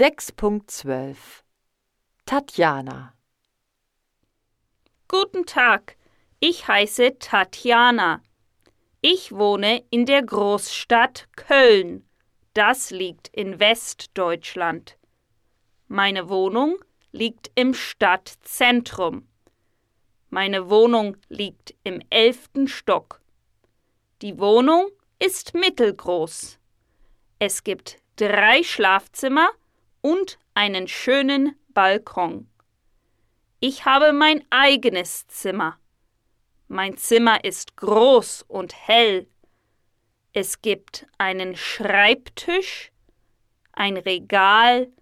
[0.00, 1.14] 6.12
[2.24, 3.12] Tatjana
[5.08, 5.98] Guten Tag,
[6.38, 8.22] ich heiße Tatjana.
[9.02, 12.08] Ich wohne in der Großstadt Köln.
[12.54, 14.96] Das liegt in Westdeutschland.
[15.86, 16.78] Meine Wohnung
[17.12, 19.28] liegt im Stadtzentrum.
[20.30, 23.20] Meine Wohnung liegt im elften Stock.
[24.22, 24.88] Die Wohnung
[25.18, 26.58] ist mittelgroß.
[27.38, 29.50] Es gibt drei Schlafzimmer
[30.00, 32.48] und einen schönen Balkon.
[33.60, 35.78] Ich habe mein eigenes Zimmer.
[36.68, 39.26] Mein Zimmer ist groß und hell.
[40.32, 42.92] Es gibt einen Schreibtisch,
[43.72, 44.92] ein Regal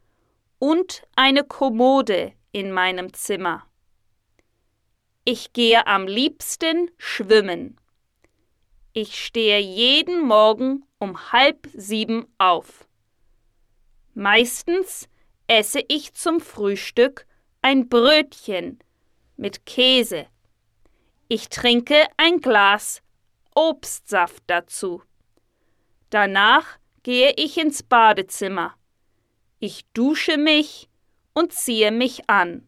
[0.59, 3.66] und eine Kommode in meinem Zimmer.
[5.24, 7.78] Ich gehe am liebsten schwimmen.
[8.95, 12.88] Ich stehe jeden Morgen um halb sieben auf.
[14.18, 15.08] Meistens
[15.46, 17.24] esse ich zum Frühstück
[17.62, 18.80] ein Brötchen
[19.37, 20.26] mit Käse.
[21.29, 23.01] Ich trinke ein Glas
[23.54, 25.04] Obstsaft dazu.
[26.10, 28.74] Danach gehe ich ins Badezimmer.
[29.60, 30.88] Ich dusche mich
[31.32, 32.66] und ziehe mich an.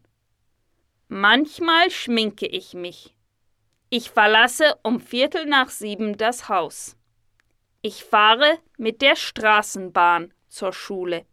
[1.09, 3.13] Manchmal schminke ich mich.
[3.89, 6.95] Ich verlasse um Viertel nach sieben das Haus.
[7.81, 11.25] Ich fahre mit der Straßenbahn zur Schule.